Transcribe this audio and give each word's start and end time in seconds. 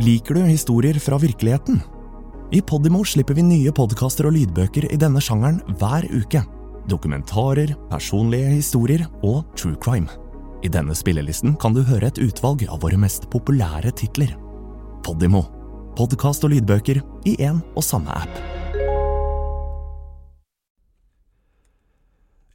Liker 0.00 0.34
du 0.34 0.40
historier 0.40 0.96
fra 0.96 1.18
virkeligheten? 1.18 1.80
I 2.56 2.62
Podimo 2.64 3.02
slipper 3.04 3.36
vi 3.36 3.42
nye 3.44 3.72
podkaster 3.76 4.30
og 4.30 4.32
lydbøker 4.32 4.86
i 4.88 4.96
denne 4.96 5.20
sjangeren 5.20 5.58
hver 5.76 6.06
uke. 6.08 6.40
Dokumentarer, 6.88 7.74
personlige 7.90 8.54
historier 8.54 9.02
og 9.20 9.42
true 9.60 9.76
crime. 9.76 10.08
I 10.64 10.70
denne 10.72 10.96
spillelisten 10.96 11.52
kan 11.60 11.76
du 11.76 11.82
høre 11.84 12.08
et 12.08 12.20
utvalg 12.24 12.64
av 12.64 12.80
våre 12.80 12.96
mest 12.96 13.28
populære 13.28 13.92
titler. 14.00 14.32
Podimo. 15.04 15.42
Podkast 16.00 16.48
og 16.48 16.54
lydbøker 16.54 17.02
i 17.28 17.36
én 17.36 17.60
og 17.74 17.84
samme 17.84 18.16
app. 18.22 18.40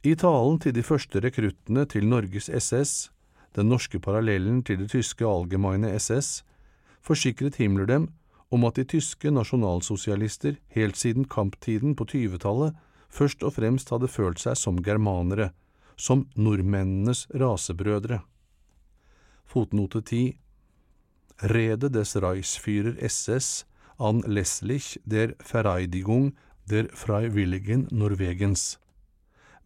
I 0.02 0.18
talen 0.18 0.58
til 0.66 0.74
de 0.74 0.82
første 0.82 1.22
rekruttene 1.22 1.86
til 1.94 2.10
Norges 2.10 2.50
SS, 2.50 3.12
den 3.54 3.70
norske 3.70 4.02
parallellen 4.02 4.64
til 4.66 4.82
det 4.82 4.90
tyske 4.98 5.22
Allgemeine 5.22 5.94
SS, 5.94 6.42
forsikret 7.06 7.60
Himmler 7.60 7.86
dem 7.86 8.08
om 8.50 8.64
at 8.66 8.78
de 8.78 8.84
tyske 8.86 9.30
nasjonalsosialister 9.30 10.56
helt 10.74 10.96
siden 10.98 11.26
kamptiden 11.30 11.94
på 11.98 12.04
20-tallet 12.12 12.74
først 13.10 13.42
og 13.46 13.52
fremst 13.58 13.90
hadde 13.94 14.08
følt 14.10 14.40
seg 14.42 14.56
som 14.58 14.82
germanere, 14.82 15.50
som 15.96 16.26
nordmennenes 16.36 17.26
rasebrødre. 17.34 18.20
Fotnote 19.46 20.00
10 20.02 20.38
Rede 21.52 21.88
des 21.92 22.16
Reichsführer 22.16 22.96
SS 23.08 23.66
an 23.98 24.22
Leslich 24.26 24.98
der 25.04 25.34
Vereidigung 25.40 26.36
der 26.68 26.88
Freiwilligen 26.94 27.88
Norwegens. 27.90 28.78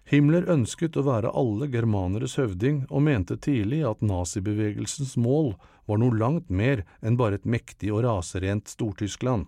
Himmler 0.09 0.47
ønsket 0.49 0.97
å 0.97 1.03
være 1.05 1.33
alle 1.33 1.67
germaneres 1.73 2.37
høvding 2.39 2.83
og 2.87 3.03
mente 3.05 3.37
tidlig 3.41 3.83
at 3.85 4.01
nazibevegelsens 4.05 5.13
mål 5.21 5.51
var 5.89 6.01
noe 6.01 6.17
langt 6.17 6.49
mer 6.49 6.81
enn 7.05 7.17
bare 7.21 7.37
et 7.37 7.45
mektig 7.45 7.91
og 7.93 8.03
raserent 8.05 8.69
Stortyskland. 8.71 9.45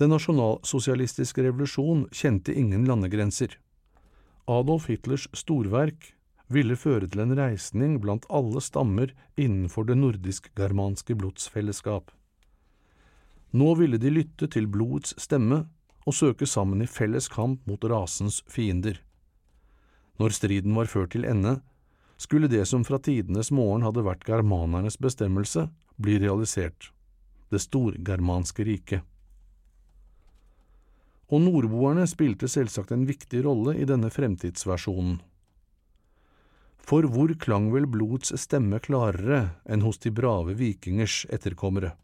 Den 0.00 0.12
nasjonalsosialistiske 0.14 1.44
revolusjon 1.44 2.06
kjente 2.16 2.56
ingen 2.56 2.88
landegrenser. 2.88 3.58
Adolf 4.48 4.88
Hitlers 4.88 5.28
storverk 5.36 6.14
ville 6.52 6.76
føre 6.80 7.08
til 7.12 7.26
en 7.26 7.36
reisning 7.36 8.00
blant 8.00 8.24
alle 8.32 8.60
stammer 8.64 9.12
innenfor 9.36 9.88
det 9.88 10.00
nordisk-germanske 10.00 11.16
blodsfellesskap. 11.20 12.08
Nå 13.52 13.74
ville 13.76 13.98
de 14.00 14.10
lytte 14.10 14.48
til 14.48 14.66
blodets 14.72 15.12
stemme 15.20 15.66
og 16.08 16.16
søke 16.16 16.48
sammen 16.48 16.82
i 16.82 16.88
felles 16.88 17.28
kamp 17.28 17.66
mot 17.68 17.84
rasens 17.84 18.40
fiender. 18.48 18.96
Når 20.20 20.34
striden 20.38 20.74
var 20.76 20.88
ført 20.88 21.12
til 21.12 21.26
ende, 21.28 21.58
skulle 22.16 22.48
det 22.48 22.64
som 22.70 22.84
fra 22.86 22.98
tidenes 23.02 23.50
morgen 23.52 23.84
hadde 23.84 24.04
vært 24.06 24.24
germanernes 24.24 24.96
bestemmelse, 25.00 25.68
bli 26.00 26.18
realisert– 26.22 26.92
det 27.52 27.60
storgermanske 27.60 28.64
riket. 28.64 29.02
Og 31.32 31.42
nordboerne 31.44 32.06
spilte 32.08 32.48
selvsagt 32.48 32.92
en 32.92 33.04
viktig 33.08 33.42
rolle 33.44 33.74
i 33.80 33.88
denne 33.88 34.08
fremtidsversjonen. 34.12 35.18
For 36.82 37.06
hvor 37.08 37.32
klang 37.40 37.70
vel 37.72 37.86
blods 37.88 38.32
stemme 38.40 38.80
klarere 38.84 39.42
enn 39.68 39.84
hos 39.84 40.00
de 40.02 40.12
brave 40.12 40.56
vikingers 40.58 41.22
etterkommere? 41.32 41.94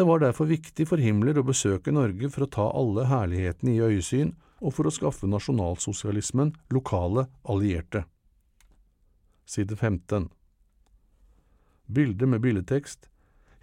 Det 0.00 0.04
var 0.04 0.18
derfor 0.18 0.48
viktig 0.48 0.86
for 0.88 0.96
Himmler 0.96 1.36
å 1.36 1.42
besøke 1.44 1.92
Norge 1.92 2.30
for 2.32 2.46
å 2.46 2.46
ta 2.48 2.64
alle 2.72 3.02
herlighetene 3.04 3.74
i 3.74 3.82
øyesyn 3.84 4.30
og 4.64 4.72
for 4.72 4.88
å 4.88 4.92
skaffe 4.96 5.28
nasjonalsosialismen 5.28 6.54
lokale 6.72 7.26
allierte. 7.44 8.06
Side 9.44 9.76
15 9.76 10.30
Bilde 11.84 12.28
med 12.32 12.40
billedtekst 12.46 13.10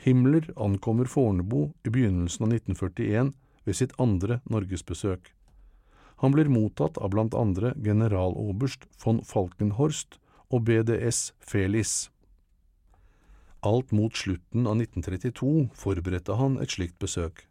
Himmler 0.05 0.45
ankommer 0.61 1.09
Fornebu 1.09 1.71
i 1.81 1.95
begynnelsen 1.95 2.45
av 2.45 2.53
1941 2.53 3.33
ved 3.65 3.79
sitt 3.79 3.97
andre 3.97 4.37
norgesbesøk. 4.45 5.31
Han 6.21 6.37
blir 6.37 6.53
mottatt 6.53 7.01
av 7.01 7.15
blant 7.17 7.33
andre 7.33 7.73
generaloberst 7.81 8.85
von 9.01 9.23
Falkenhorst 9.25 10.19
og 10.53 10.69
BDS 10.69 11.31
Felis. 11.41 12.11
Alt 13.67 13.91
mot 13.91 14.15
slutten 14.15 14.67
av 14.67 14.79
1932 14.79 15.69
forberedte 15.75 16.35
han 16.39 16.55
et 16.63 16.71
slikt 16.71 16.95
besøk. 17.03 17.41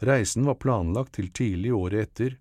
Reisen 0.00 0.46
var 0.48 0.56
planlagt 0.62 1.18
til 1.18 1.28
tidlig 1.36 1.74
året 1.76 2.06
etter. 2.06 2.36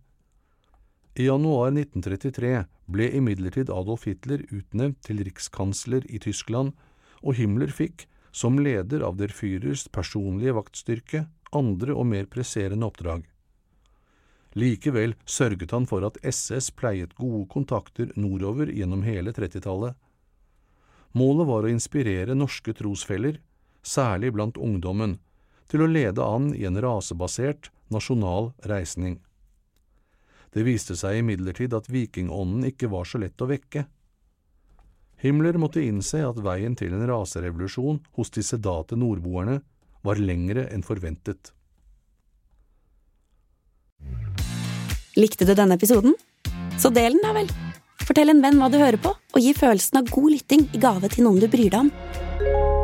I 1.20 1.26
januar 1.28 1.74
1933 1.74 2.54
ble 2.88 3.10
imidlertid 3.20 3.72
Adolf 3.74 4.06
Hitler 4.08 4.46
utnevnt 4.48 5.02
til 5.04 5.20
rikskansler 5.28 6.08
i 6.08 6.22
Tyskland, 6.24 6.72
og 7.20 7.36
Himmler 7.36 7.74
fikk, 7.76 8.06
som 8.32 8.62
leder 8.64 9.04
av 9.04 9.18
der 9.20 9.34
Führers 9.36 9.90
personlige 9.92 10.56
vaktstyrke, 10.56 11.26
andre 11.52 11.98
og 11.98 12.08
mer 12.14 12.30
presserende 12.32 12.88
oppdrag. 12.88 13.26
Likevel 14.56 15.18
sørget 15.28 15.74
han 15.76 15.90
for 15.90 16.06
at 16.08 16.18
SS 16.24 16.72
pleiet 16.80 17.12
gode 17.20 17.44
kontakter 17.52 18.14
nordover 18.16 18.72
gjennom 18.72 19.04
hele 19.04 19.36
30-tallet. 19.36 19.98
Målet 21.18 21.48
var 21.48 21.66
å 21.66 21.72
inspirere 21.72 22.38
norske 22.38 22.74
trosfeller, 22.78 23.40
særlig 23.82 24.34
blant 24.36 24.60
ungdommen, 24.62 25.18
til 25.70 25.84
å 25.86 25.90
lede 25.90 26.26
an 26.26 26.52
i 26.54 26.66
en 26.70 26.78
rasebasert, 26.82 27.72
nasjonal 27.90 28.52
reisning. 28.70 29.18
Det 30.54 30.66
viste 30.66 30.96
seg 30.98 31.22
imidlertid 31.22 31.74
at 31.78 31.90
vikingånden 31.90 32.66
ikke 32.72 32.90
var 32.90 33.06
så 33.10 33.22
lett 33.22 33.42
å 33.42 33.50
vekke. 33.50 33.86
Himmler 35.22 35.60
måtte 35.62 35.84
innse 35.84 36.22
at 36.26 36.40
veien 36.42 36.78
til 36.80 36.94
en 36.96 37.06
raserevolusjon 37.10 38.00
hos 38.18 38.34
de 38.34 38.44
sedate 38.46 38.98
nordboerne 38.98 39.60
var 40.06 40.22
lengre 40.22 40.70
enn 40.72 40.86
forventet. 40.86 41.52
Likte 45.20 45.46
du 45.46 45.52
denne 45.58 45.76
episoden? 45.76 46.16
Så 46.80 46.94
del 46.96 47.18
den, 47.18 47.26
da 47.26 47.34
vel! 47.36 47.50
Fortell 48.08 48.32
en 48.32 48.42
venn 48.42 48.58
hva 48.62 48.70
du 48.72 48.78
hører 48.80 48.98
på, 49.02 49.12
og 49.36 49.44
gi 49.44 49.54
følelsen 49.58 50.02
av 50.02 50.10
god 50.10 50.32
lytting 50.34 50.68
i 50.74 50.82
gave 50.82 51.12
til 51.12 51.28
noen 51.28 51.44
du 51.44 51.50
bryr 51.52 51.70
deg 51.70 51.82
om. 51.86 52.79